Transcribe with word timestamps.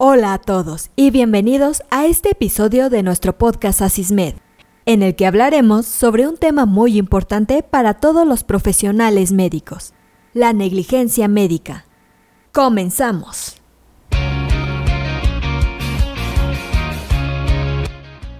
Hola 0.00 0.32
a 0.32 0.38
todos 0.38 0.90
y 0.94 1.10
bienvenidos 1.10 1.82
a 1.90 2.06
este 2.06 2.30
episodio 2.30 2.88
de 2.88 3.02
nuestro 3.02 3.36
podcast 3.36 3.82
Asismed, 3.82 4.34
en 4.86 5.02
el 5.02 5.16
que 5.16 5.26
hablaremos 5.26 5.86
sobre 5.86 6.28
un 6.28 6.36
tema 6.36 6.66
muy 6.66 6.96
importante 6.96 7.64
para 7.64 7.94
todos 7.94 8.24
los 8.24 8.44
profesionales 8.44 9.32
médicos, 9.32 9.94
la 10.34 10.52
negligencia 10.52 11.26
médica. 11.26 11.84
Comenzamos. 12.52 13.56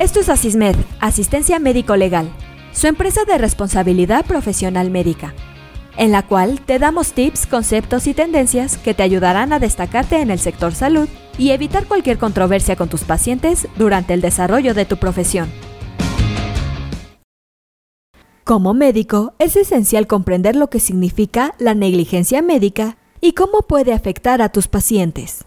Esto 0.00 0.18
es 0.18 0.28
Asismed, 0.28 0.74
Asistencia 0.98 1.60
Médico 1.60 1.94
Legal, 1.94 2.32
su 2.72 2.88
empresa 2.88 3.24
de 3.24 3.38
responsabilidad 3.38 4.26
profesional 4.26 4.90
médica 4.90 5.34
en 5.96 6.10
la 6.10 6.22
cual 6.22 6.60
te 6.60 6.80
damos 6.80 7.12
tips, 7.12 7.46
conceptos 7.46 8.08
y 8.08 8.14
tendencias 8.14 8.76
que 8.76 8.94
te 8.94 9.04
ayudarán 9.04 9.52
a 9.52 9.60
destacarte 9.60 10.20
en 10.20 10.32
el 10.32 10.40
sector 10.40 10.74
salud 10.74 11.08
y 11.38 11.50
evitar 11.50 11.86
cualquier 11.86 12.18
controversia 12.18 12.76
con 12.76 12.88
tus 12.88 13.02
pacientes 13.04 13.68
durante 13.76 14.14
el 14.14 14.20
desarrollo 14.20 14.74
de 14.74 14.84
tu 14.84 14.96
profesión. 14.96 15.50
Como 18.44 18.74
médico, 18.74 19.32
es 19.38 19.56
esencial 19.56 20.06
comprender 20.06 20.54
lo 20.54 20.68
que 20.68 20.78
significa 20.78 21.54
la 21.58 21.74
negligencia 21.74 22.42
médica 22.42 22.98
y 23.22 23.32
cómo 23.32 23.62
puede 23.62 23.94
afectar 23.94 24.42
a 24.42 24.50
tus 24.50 24.68
pacientes. 24.68 25.46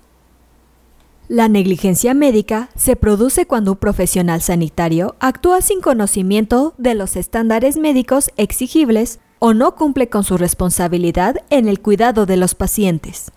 La 1.28 1.48
negligencia 1.48 2.16
médica 2.16 2.70
se 2.76 2.95
produce 2.95 3.45
cuando 3.45 3.73
un 3.73 3.78
profesional 3.78 4.42
sanitario 4.42 5.16
actúa 5.20 5.62
sin 5.62 5.81
conocimiento 5.81 6.73
de 6.78 6.95
los 6.95 7.16
estándares 7.17 7.78
médicos 7.78 8.31
exigibles 8.38 9.20
o 9.40 9.54
no 9.54 9.76
cumple 9.76 10.09
con 10.09 10.23
su 10.23 10.38
responsabilidad 10.38 11.36
en 11.50 11.67
el 11.67 11.81
cuidado 11.81 12.26
de 12.26 12.38
los 12.38 12.56
pacientes. 12.56 13.31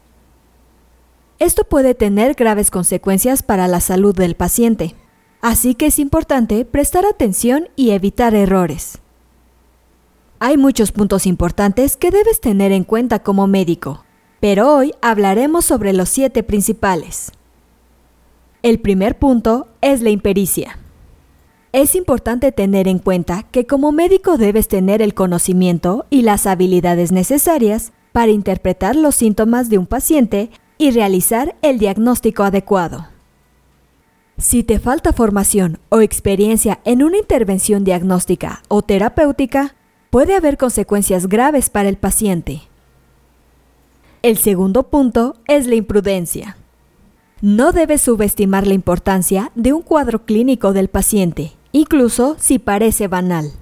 Esto 1.41 1.65
puede 1.65 1.95
tener 1.95 2.35
graves 2.35 2.71
consecuencias 2.71 3.43
para 3.43 3.67
la 3.67 3.81
salud 3.81 4.15
del 4.15 4.35
paciente, 4.35 4.95
así 5.41 5.75
que 5.75 5.87
es 5.87 5.99
importante 5.99 6.67
prestar 6.67 7.07
atención 7.07 7.71
y 7.77 7.93
evitar 7.93 8.35
errores. 8.35 8.99
Hay 10.39 10.59
muchos 10.59 10.93
puntos 10.93 11.27
importantes 11.27 11.97
que 11.97 12.11
debes 12.11 12.43
tener 12.43 12.73
en 12.73 12.85
cuenta 12.85 13.23
como 13.23 13.47
médico, 13.47 14.05
pero 14.39 14.71
hoy 14.71 14.93
hablaremos 15.01 15.65
sobre 15.65 15.95
los 15.95 16.11
siete 16.11 16.43
principales. 16.43 17.33
El 18.63 18.79
primer 18.79 19.19
punto 19.19 19.67
es 19.81 20.03
la 20.03 20.11
impericia. 20.11 20.79
Es 21.73 21.95
importante 21.95 22.53
tener 22.53 22.87
en 22.87 22.99
cuenta 22.99 23.45
que 23.45 23.67
como 23.67 23.93
médico 23.93 24.37
debes 24.37 24.69
tener 24.69 25.01
el 25.01 25.15
conocimiento 25.15 26.05
y 26.11 26.21
las 26.21 26.47
habilidades 26.47 27.13
necesarias 27.13 27.93
para 28.13 28.31
interpretar 28.31 28.95
los 28.95 29.15
síntomas 29.15 29.71
de 29.71 29.79
un 29.79 29.87
paciente 29.87 30.51
y 30.81 30.91
realizar 30.91 31.55
el 31.63 31.79
diagnóstico 31.79 32.43
adecuado. 32.43 33.07
Si 34.39 34.65
te 34.65 34.81
falta 34.81 35.13
formación 35.13 35.79
o 35.91 36.01
experiencia 36.01 36.81
en 36.85 37.03
una 37.03 37.19
intervención 37.19 37.85
diagnóstica 37.85 38.63
o 38.69 38.83
terapéutica, 38.83 39.77
puede 40.11 40.35
haber 40.35 40.57
consecuencias 40.57 41.29
graves 41.29 41.71
para 41.71 41.89
el 41.89 41.99
paciente. 41.99 42.63
El 44.23 44.39
segundo 44.39 44.85
punto 44.85 45.37
es 45.47 45.67
la 45.67 45.77
imprudencia. 45.77 46.57
No 47.43 47.71
debes 47.71 48.01
subestimar 48.01 48.67
la 48.67 48.75
importancia 48.75 49.53
de 49.55 49.73
un 49.73 49.83
cuadro 49.83 50.25
clínico 50.25 50.73
del 50.73 50.89
paciente 50.89 51.53
incluso 51.73 52.37
si 52.39 52.59
parece 52.59 53.09
banal. 53.09 53.53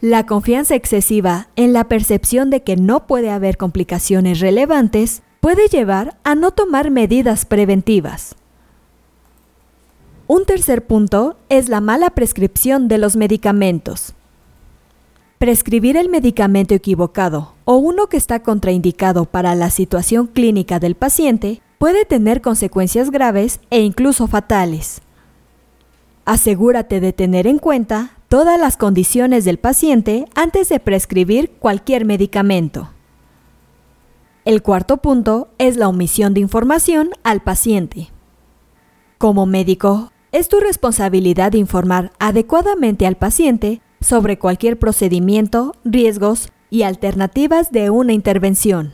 La 0.00 0.26
confianza 0.26 0.74
excesiva 0.74 1.48
en 1.54 1.72
la 1.72 1.84
percepción 1.84 2.50
de 2.50 2.62
que 2.62 2.76
no 2.76 3.06
puede 3.06 3.30
haber 3.30 3.56
complicaciones 3.56 4.40
relevantes 4.40 5.22
puede 5.42 5.66
llevar 5.66 6.16
a 6.22 6.36
no 6.36 6.52
tomar 6.52 6.92
medidas 6.92 7.46
preventivas. 7.46 8.36
Un 10.28 10.44
tercer 10.44 10.86
punto 10.86 11.36
es 11.48 11.68
la 11.68 11.80
mala 11.80 12.10
prescripción 12.10 12.86
de 12.86 12.98
los 12.98 13.16
medicamentos. 13.16 14.14
Prescribir 15.38 15.96
el 15.96 16.08
medicamento 16.08 16.74
equivocado 16.74 17.54
o 17.64 17.74
uno 17.74 18.06
que 18.06 18.18
está 18.18 18.44
contraindicado 18.44 19.24
para 19.24 19.56
la 19.56 19.70
situación 19.70 20.28
clínica 20.28 20.78
del 20.78 20.94
paciente 20.94 21.60
puede 21.78 22.04
tener 22.04 22.40
consecuencias 22.40 23.10
graves 23.10 23.58
e 23.70 23.80
incluso 23.80 24.28
fatales. 24.28 25.02
Asegúrate 26.24 27.00
de 27.00 27.12
tener 27.12 27.48
en 27.48 27.58
cuenta 27.58 28.12
todas 28.28 28.60
las 28.60 28.76
condiciones 28.76 29.44
del 29.44 29.58
paciente 29.58 30.24
antes 30.36 30.68
de 30.68 30.78
prescribir 30.78 31.50
cualquier 31.58 32.04
medicamento. 32.04 32.90
El 34.44 34.60
cuarto 34.62 34.96
punto 34.96 35.50
es 35.58 35.76
la 35.76 35.88
omisión 35.88 36.34
de 36.34 36.40
información 36.40 37.10
al 37.22 37.42
paciente. 37.42 38.10
Como 39.18 39.46
médico, 39.46 40.10
es 40.32 40.48
tu 40.48 40.58
responsabilidad 40.58 41.52
informar 41.52 42.10
adecuadamente 42.18 43.06
al 43.06 43.14
paciente 43.16 43.82
sobre 44.00 44.40
cualquier 44.40 44.80
procedimiento, 44.80 45.76
riesgos 45.84 46.48
y 46.70 46.82
alternativas 46.82 47.70
de 47.70 47.90
una 47.90 48.14
intervención. 48.14 48.92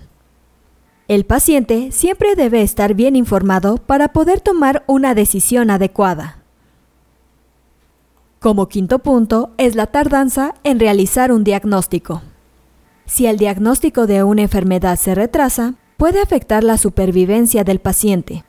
El 1.07 1.25
paciente 1.25 1.93
siempre 1.93 2.35
debe 2.35 2.61
estar 2.61 2.93
bien 2.93 3.17
informado 3.17 3.79
para 3.79 4.09
poder 4.09 4.41
tomar 4.41 4.85
una 4.87 5.15
decisión 5.15 5.71
adecuada. 5.71 6.43
Como 8.39 8.69
quinto 8.69 8.99
punto 8.99 9.53
es 9.57 9.75
la 9.77 9.87
tardanza 9.87 10.55
en 10.63 10.79
realizar 10.79 11.33
un 11.33 11.43
diagnóstico. 11.43 12.21
Si 13.09 13.27
el 13.27 13.39
diagnóstico 13.39 14.07
de 14.07 14.23
una 14.23 14.43
enfermedad 14.43 14.99
se 14.99 15.15
retrasa, 15.15 15.75
puede 15.97 16.21
afectar 16.21 16.63
la 16.63 16.77
supervivencia 16.77 17.65
del 17.65 17.81
paciente. 17.81 18.45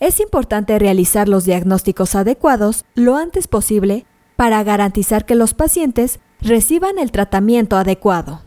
Es 0.00 0.18
importante 0.18 0.76
realizar 0.80 1.28
los 1.28 1.44
diagnósticos 1.44 2.16
adecuados 2.16 2.84
lo 2.96 3.16
antes 3.16 3.46
posible 3.46 4.04
para 4.34 4.62
garantizar 4.64 5.24
que 5.24 5.36
los 5.36 5.54
pacientes 5.54 6.18
reciban 6.40 6.98
el 6.98 7.12
tratamiento 7.12 7.76
adecuado. 7.76 8.42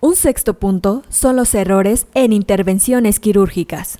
Un 0.00 0.14
sexto 0.14 0.54
punto 0.54 1.02
son 1.08 1.34
los 1.34 1.54
errores 1.56 2.06
en 2.14 2.32
intervenciones 2.32 3.18
quirúrgicas. 3.18 3.98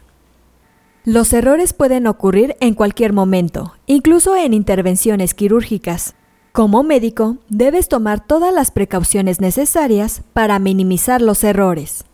Los 1.04 1.32
errores 1.32 1.72
pueden 1.72 2.06
ocurrir 2.06 2.56
en 2.60 2.74
cualquier 2.74 3.12
momento, 3.12 3.74
incluso 3.86 4.36
en 4.36 4.54
intervenciones 4.54 5.34
quirúrgicas. 5.34 6.14
Como 6.52 6.82
médico, 6.82 7.38
debes 7.48 7.88
tomar 7.88 8.26
todas 8.26 8.52
las 8.52 8.70
precauciones 8.70 9.40
necesarias 9.40 10.20
para 10.34 10.58
minimizar 10.58 11.22
los 11.22 11.44
errores. 11.44 12.04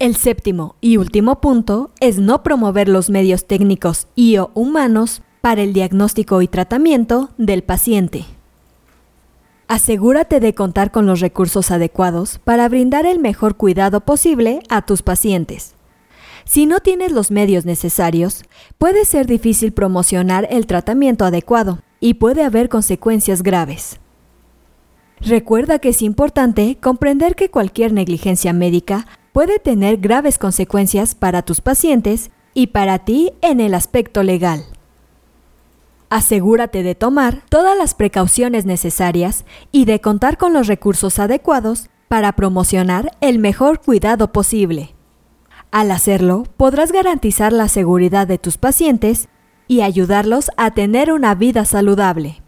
El 0.00 0.16
séptimo 0.16 0.74
y 0.80 0.96
último 0.96 1.40
punto 1.40 1.92
es 2.00 2.18
no 2.18 2.42
promover 2.42 2.88
los 2.88 3.10
medios 3.10 3.46
técnicos 3.46 4.08
y 4.16 4.38
o 4.38 4.50
humanos 4.54 5.22
para 5.40 5.62
el 5.62 5.72
diagnóstico 5.72 6.42
y 6.42 6.48
tratamiento 6.48 7.30
del 7.38 7.62
paciente. 7.62 8.24
Asegúrate 9.68 10.40
de 10.40 10.52
contar 10.52 10.90
con 10.90 11.06
los 11.06 11.20
recursos 11.20 11.70
adecuados 11.70 12.40
para 12.42 12.68
brindar 12.68 13.06
el 13.06 13.20
mejor 13.20 13.56
cuidado 13.56 14.00
posible 14.00 14.64
a 14.68 14.82
tus 14.84 15.02
pacientes. 15.02 15.76
Si 16.44 16.66
no 16.66 16.80
tienes 16.80 17.12
los 17.12 17.30
medios 17.30 17.64
necesarios, 17.64 18.42
puede 18.78 19.04
ser 19.04 19.28
difícil 19.28 19.72
promocionar 19.72 20.48
el 20.50 20.66
tratamiento 20.66 21.24
adecuado 21.24 21.78
y 22.04 22.12
puede 22.12 22.44
haber 22.44 22.68
consecuencias 22.68 23.42
graves. 23.42 23.98
Recuerda 25.20 25.78
que 25.78 25.88
es 25.88 26.02
importante 26.02 26.76
comprender 26.78 27.34
que 27.34 27.50
cualquier 27.50 27.94
negligencia 27.94 28.52
médica 28.52 29.06
puede 29.32 29.58
tener 29.58 29.96
graves 29.96 30.36
consecuencias 30.36 31.14
para 31.14 31.40
tus 31.40 31.62
pacientes 31.62 32.30
y 32.52 32.66
para 32.66 32.98
ti 32.98 33.32
en 33.40 33.58
el 33.58 33.72
aspecto 33.72 34.22
legal. 34.22 34.66
Asegúrate 36.10 36.82
de 36.82 36.94
tomar 36.94 37.42
todas 37.48 37.74
las 37.78 37.94
precauciones 37.94 38.66
necesarias 38.66 39.46
y 39.72 39.86
de 39.86 40.02
contar 40.02 40.36
con 40.36 40.52
los 40.52 40.66
recursos 40.66 41.18
adecuados 41.18 41.88
para 42.08 42.32
promocionar 42.32 43.16
el 43.22 43.38
mejor 43.38 43.80
cuidado 43.80 44.30
posible. 44.30 44.94
Al 45.70 45.90
hacerlo, 45.90 46.42
podrás 46.58 46.92
garantizar 46.92 47.54
la 47.54 47.68
seguridad 47.68 48.26
de 48.28 48.36
tus 48.36 48.58
pacientes 48.58 49.30
y 49.66 49.80
ayudarlos 49.80 50.50
a 50.56 50.72
tener 50.72 51.12
una 51.12 51.34
vida 51.34 51.64
saludable. 51.64 52.42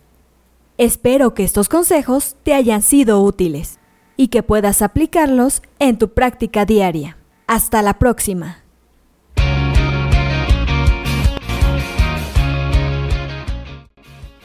Espero 0.78 1.34
que 1.34 1.44
estos 1.44 1.68
consejos 1.68 2.36
te 2.42 2.52
hayan 2.52 2.82
sido 2.82 3.22
útiles 3.22 3.78
y 4.16 4.28
que 4.28 4.42
puedas 4.42 4.82
aplicarlos 4.82 5.62
en 5.78 5.98
tu 5.98 6.10
práctica 6.12 6.64
diaria. 6.64 7.16
Hasta 7.46 7.82
la 7.82 7.98
próxima. 7.98 8.62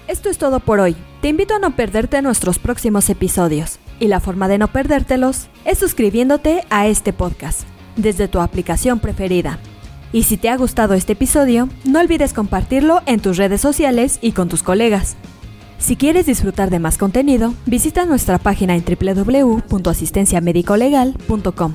Esto 0.07 0.29
es 0.29 0.37
todo 0.37 0.59
por 0.59 0.79
hoy. 0.79 0.95
Te 1.21 1.29
invito 1.29 1.55
a 1.55 1.59
no 1.59 1.75
perderte 1.75 2.21
nuestros 2.21 2.59
próximos 2.59 3.09
episodios. 3.09 3.79
Y 3.99 4.07
la 4.07 4.19
forma 4.19 4.47
de 4.47 4.57
no 4.57 4.67
perdértelos 4.67 5.47
es 5.63 5.77
suscribiéndote 5.77 6.65
a 6.69 6.87
este 6.87 7.13
podcast 7.13 7.61
desde 7.95 8.27
tu 8.27 8.39
aplicación 8.39 8.99
preferida. 8.99 9.59
Y 10.13 10.23
si 10.23 10.37
te 10.37 10.49
ha 10.49 10.57
gustado 10.57 10.93
este 10.93 11.13
episodio, 11.13 11.69
no 11.85 11.99
olvides 11.99 12.33
compartirlo 12.33 13.01
en 13.05 13.19
tus 13.19 13.37
redes 13.37 13.61
sociales 13.61 14.17
y 14.21 14.31
con 14.33 14.49
tus 14.49 14.61
colegas. 14.63 15.15
Si 15.77 15.95
quieres 15.95 16.25
disfrutar 16.27 16.69
de 16.69 16.79
más 16.79 16.97
contenido, 16.97 17.53
visita 17.65 18.05
nuestra 18.05 18.37
página 18.37 18.75
en 18.75 18.83
www.asistenciamedicolegal.com. 18.85 21.73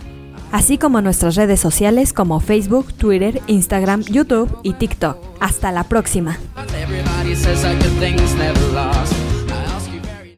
así 0.53 0.79
como 0.79 1.01
nuestras 1.01 1.35
redes 1.35 1.59
sociales 1.59 2.13
como 2.13 2.39
Facebook, 2.41 2.93
Twitter, 2.95 3.43
Instagram, 3.49 4.03
YouTube 4.03 4.57
y 4.63 4.75
TikTok. 4.75 5.17
Hasta 5.41 5.73
la 5.73 5.83
próxima. 5.85 6.39